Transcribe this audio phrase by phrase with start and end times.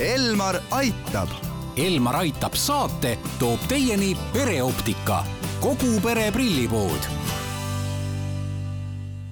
[0.00, 1.28] Elmar aitab.
[1.78, 5.20] Elmar aitab saate toob teieni pereoptika,
[5.62, 7.06] kogu pere prillipood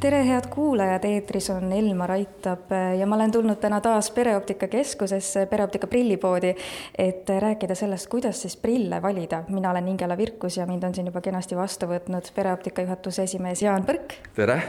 [0.02, 5.46] tere, head kuulajad, eetris on Elmar Aitab ja ma olen tulnud täna taas Pereoptika Keskusesse,
[5.46, 6.54] Pereoptika prillipoodi,
[6.98, 9.44] et rääkida sellest, kuidas siis prille valida.
[9.48, 13.62] mina olen Ingela Virkus ja mind on siin juba kenasti vastu võtnud Pereoptika juhatuse esimees
[13.62, 14.18] Jaan Põrk.
[14.34, 14.62] tere!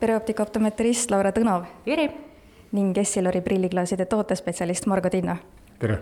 [0.00, 1.66] pereoptika optometrist Laura Tõnov.
[1.84, 2.25] tere!
[2.72, 5.36] Ning Essilori prilliklaaside tootespetsialist Margo Tinna.
[5.78, 5.98] tere!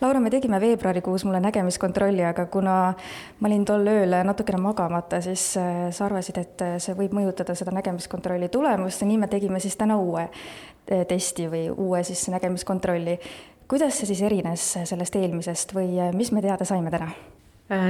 [0.00, 2.94] Laura, me tegime veebruarikuus mulle nägemiskontrolli, aga kuna
[3.40, 7.52] ma olin tol ööl natukene magamata, siis äh, sa arvasid, et äh, see võib mõjutada
[7.58, 12.24] seda nägemiskontrolli tulemust ja nii me tegime siis täna uue äh, testi või uue siis
[12.32, 13.18] nägemiskontrolli.
[13.68, 17.12] kuidas see siis erines sellest eelmisest või mis me teada saime täna?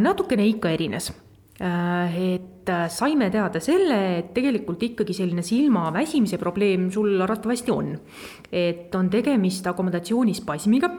[0.01, 1.13] natukene ikka erines
[1.61, 7.99] et saime teada selle, et tegelikult ikkagi selline silma väsimise probleem sul arvatavasti on.
[8.53, 10.91] et on tegemist akomodatsioonispasmiga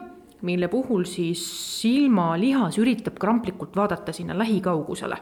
[0.42, 1.42] mille puhul siis
[1.80, 5.16] silmalihas üritab kramplikult vaadata sinna lähikaugusele.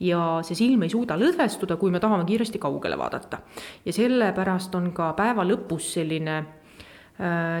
[0.00, 3.38] ja see silm ei suuda lõdvestuda, kui me tahame kiiresti kaugele vaadata.
[3.84, 6.63] ja sellepärast on ka päeva lõpus selline äh,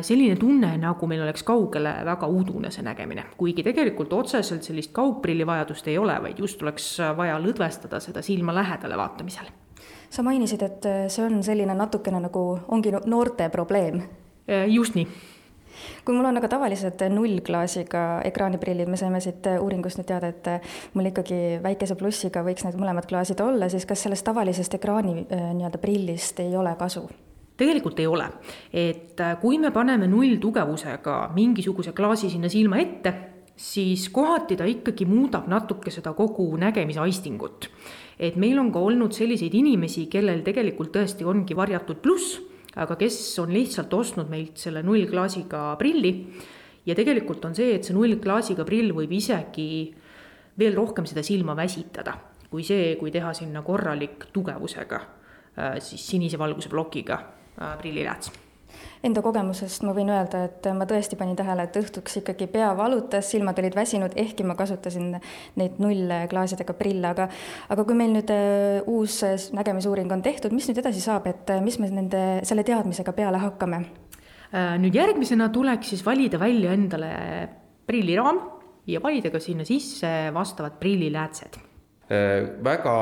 [0.02, 5.46] selline tunne, nagu meil oleks kaugele väga udune see nägemine, kuigi tegelikult otseselt sellist kaugprilli
[5.46, 9.46] vajadust ei ole, vaid just oleks vaja lõdvestada seda silma lähedale vaatamisel.
[10.10, 14.02] sa mainisid, et see on selline natukene nagu ongi noorte probleem.
[14.50, 15.06] Äh, just nii
[16.04, 21.10] kui mul on aga tavalised nullklaasiga ekraaniprillid, me saime siit uuringust nüüd teada, et mul
[21.10, 25.80] ikkagi väikese plussiga võiks need mõlemad klaasid olla, siis kas sellest tavalisest ekraani äh, nii-öelda
[25.82, 27.08] prillist ei ole kasu?
[27.56, 28.30] Tegelikult ei ole,
[28.72, 33.14] et äh, kui me paneme nulltugevusega mingisuguse klaasi sinna silma ette,
[33.54, 37.70] siis kohati ta ikkagi muudab natuke seda kogu nägemisaistingut.
[38.18, 42.40] et meil on ka olnud selliseid inimesi, kellel tegelikult tõesti ongi varjatud pluss
[42.80, 46.14] aga kes on lihtsalt ostnud meilt selle nullklaasiga prilli.
[46.84, 49.68] Ja tegelikult on see, et see nullklaasiga prill võib isegi
[50.60, 52.12] veel rohkem seda silma väsitada,
[52.50, 55.00] kui see, kui teha sinna korralik tugevusega,
[55.56, 57.22] äh, siis sinise valguse plokiga
[57.58, 58.32] äh, prillilääts
[59.04, 63.28] enda kogemusest ma võin öelda, et ma tõesti panin tähele, et õhtuks ikkagi pea valutas,
[63.30, 65.12] silmad olid väsinud, ehkki ma kasutasin
[65.60, 67.28] neid nullklaasidega prille, aga
[67.72, 69.20] aga kui meil nüüd äh, uus
[69.56, 73.42] nägemisuuring on tehtud, mis nüüd edasi saab, et äh, mis me nende, selle teadmisega peale
[73.42, 73.84] hakkame?
[74.54, 77.12] Äh, nüüd järgmisena tuleks siis valida välja endale
[77.84, 78.40] prilliraam
[78.88, 81.73] ja valida ka sinna sisse vastavad prilliläätsed
[82.08, 82.98] väga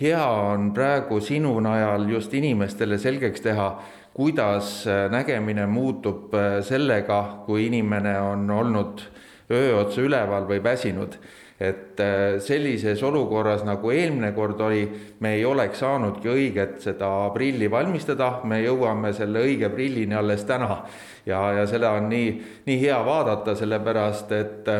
[0.00, 3.70] hea on praegu sinu najal just inimestele selgeks teha,
[4.14, 9.02] kuidas äh, nägemine muutub äh, sellega, kui inimene on olnud
[9.50, 11.18] öö otsa üleval või väsinud.
[11.58, 14.84] et äh, sellises olukorras, nagu eelmine kord oli,
[15.20, 20.84] me ei oleks saanudki õiget seda prilli valmistada, me jõuame selle õige prillini alles täna.
[21.26, 22.32] ja, ja seda on nii,
[22.66, 24.74] nii hea vaadata, sellepärast et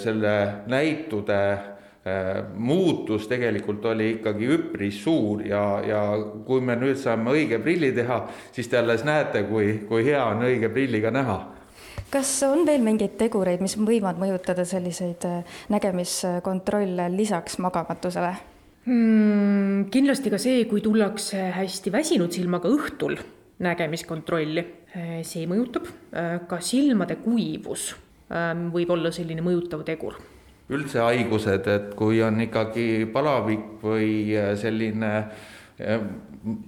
[0.00, 0.32] selle
[0.66, 1.80] näitude Äh,
[2.56, 5.98] muutus tegelikult oli ikkagi üpris suur ja, ja
[6.46, 8.22] kui me nüüd saame õige prilli teha,
[8.56, 11.36] siis te alles näete, kui, kui hea on õige prilliga näha
[12.10, 18.32] kas on veel mingeid tegureid, mis võivad mõjutada selliseid äh, nägemiskontrolle lisaks magamatusele
[18.88, 19.86] hmm,?
[19.92, 23.18] kindlasti ka see, kui tullakse hästi väsinud silmaga õhtul
[23.60, 24.66] nägemiskontrolli,
[24.96, 25.88] äh, see mõjutab.
[26.48, 27.92] ka silmade kuivus
[28.72, 30.16] võib olla selline mõjutav tegur
[30.70, 36.02] üldse haigused, et kui on ikkagi palavik või äh, selline äh,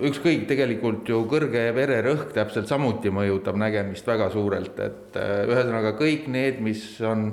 [0.08, 6.30] ükskõik, tegelikult ju kõrge vererõhk täpselt samuti mõjutab nägemist väga suurelt, et äh, ühesõnaga kõik
[6.32, 7.32] need, mis on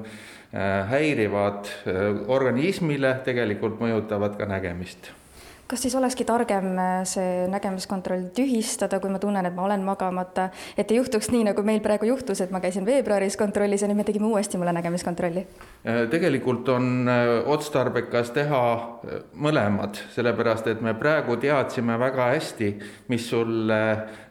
[0.49, 1.67] häirivad
[2.33, 5.11] organismile, tegelikult mõjutavad ka nägemist
[5.69, 10.47] kas siis olekski targem äh, see nägemiskontroll tühistada, kui ma tunnen, et ma olen magamata,
[10.77, 13.99] et ei juhtuks nii, nagu meil praegu juhtus, et ma käisin veebruaris kontrollis ja nüüd
[14.01, 15.43] me tegime uuesti mulle nägemiskontrolli?
[15.85, 18.61] Äh, tegelikult on äh, otstarbekas teha
[19.37, 22.71] mõlemad, sellepärast et me praegu teadsime väga hästi,
[23.13, 23.69] mis sul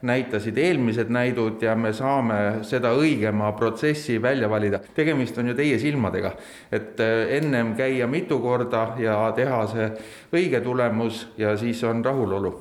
[0.03, 4.83] näitasid eelmised näidud ja me saame seda õigema protsessi välja valida.
[4.95, 6.35] tegemist on ju teie silmadega,
[6.73, 6.99] et
[7.39, 9.91] ennem käia mitu korda ja teha see
[10.35, 12.55] õige tulemus ja siis on rahulolu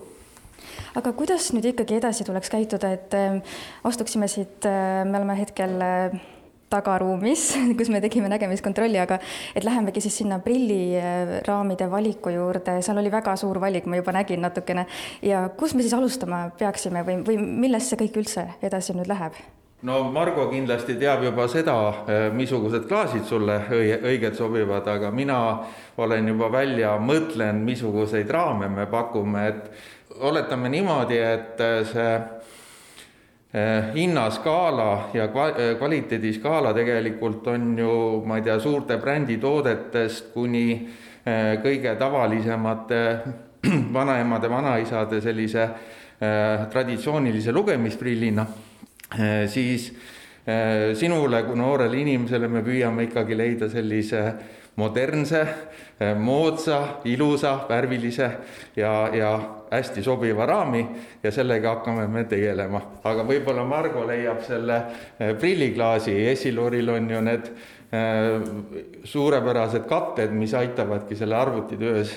[0.98, 3.38] aga kuidas nüüd ikkagi edasi tuleks käituda, et äh,
[3.88, 6.18] astuksime siit, äh, me oleme hetkel äh,
[6.70, 7.50] tagaruumis,
[7.80, 9.20] kus me tegime nägemiskontrolli, aga
[9.56, 14.44] et lähemegi siis sinna prilliraamide valiku juurde, seal oli väga suur valik, ma juba nägin
[14.44, 14.88] natukene.
[15.22, 17.38] ja kus me siis alustama peaksime või, või
[17.68, 19.38] millest see kõik üldse edasi nüüd läheb?
[19.82, 21.76] No Margo kindlasti teab juba seda,
[22.34, 25.38] missugused klaasid sulle õiged sobivad, aga mina
[26.02, 32.18] olen juba välja mõtlenud, missuguseid raame me pakume, et oletame niimoodi, et see
[33.94, 37.92] hinnaskaala ja kvaliteediskaala tegelikult on ju,
[38.26, 40.90] ma ei tea, suurte bränditoodetest kuni
[41.64, 43.02] kõige tavalisemate
[43.98, 45.70] vanaemade, vanaisade sellise
[46.74, 48.46] traditsioonilise lugemisprillina,
[49.48, 49.92] siis
[50.96, 54.22] sinule kui noorele inimesele me püüame ikkagi leida sellise
[54.78, 55.42] modernse,
[56.22, 58.30] moodsa, ilusa, värvilise
[58.78, 59.32] ja, ja
[59.72, 60.84] hästi sobiva raami
[61.24, 62.82] ja sellega hakkame me tegelema.
[63.04, 64.80] aga võib-olla Margo leiab selle
[65.42, 67.52] prilliklaasi, Essiloril on ju need
[69.04, 72.14] suurepärased katted, mis aitavadki selle arvutitöös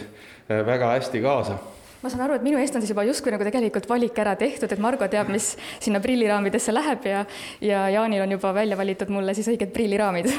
[0.48, 1.58] väga hästi kaasa
[2.00, 4.72] ma saan aru, et minu eest on siis juba justkui nagu tegelikult valik ära tehtud,
[4.72, 5.52] et Margo teab, mis
[5.82, 7.24] sinna prilliraamidesse läheb ja
[7.60, 10.30] ja Jaanil on juba välja valitud mulle siis õiged prilliraamid.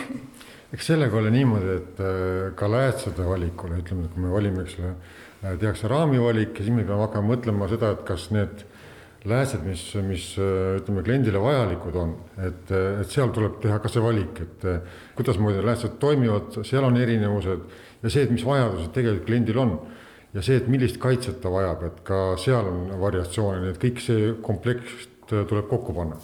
[0.72, 4.78] Eks sellega oli niimoodi, et äh, ka läätsade valikul, ütleme, et kui me valime, eks
[4.80, 4.94] ole,
[5.44, 8.64] äh, tehakse raamivalik ja siis me peame hakkama mõtlema seda, et kas need
[9.28, 14.02] läätsed, mis, mis äh, ütleme, kliendile vajalikud on, et, et seal tuleb teha ka see
[14.02, 14.68] valik, et
[15.20, 17.68] kuidasmoodi läätsed toimivad, seal on erinevused
[18.02, 19.76] ja see, et mis vajadused tegelikult kliendil on
[20.34, 24.04] ja see, et millist kaitset ta vajab, et ka seal on variatsioone, nii et kõik
[24.04, 26.20] see komplekt tuleb kokku panna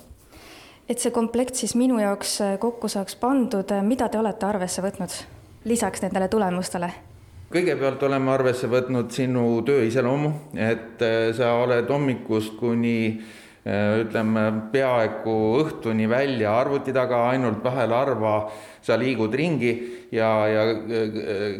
[0.89, 4.83] et see komplekt siis minu jaoks äh, kokku saaks pandud, äh, mida te olete arvesse
[4.83, 5.13] võtnud
[5.67, 6.91] lisaks nendele tulemustele?
[7.51, 13.21] kõigepealt oleme arvesse võtnud sinu töö iseloomu, et äh, sa oled hommikust kuni
[13.67, 18.35] ütleme, peaaegu õhtuni välja arvuti taga, ainult vahel harva
[18.81, 19.73] sa liigud ringi
[20.15, 20.67] ja, ja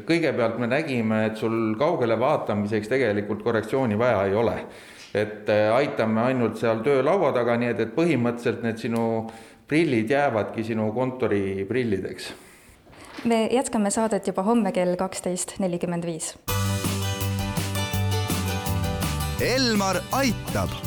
[0.08, 4.62] kõigepealt me nägime, et sul kaugele vaatamiseks tegelikult korrektsiooni vaja ei ole
[5.14, 9.06] et äh, aitame ainult seal töölaua taga, nii et, et põhimõtteliselt need sinu
[9.68, 12.34] prillid jäävadki sinu kontoriprillideks.
[13.26, 16.36] me jätkame saadet juba homme kell kaksteist nelikümmend viis.
[19.42, 20.87] Elmar aitab.